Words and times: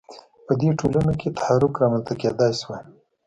په 0.45 0.53
دې 0.59 0.69
ټولنو 0.79 1.13
کې 1.19 1.35
تحرک 1.37 1.73
رامنځته 1.81 2.13
کېدای 2.21 2.51
شوای. 2.61 2.83